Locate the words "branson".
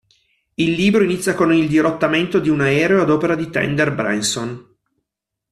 3.93-4.75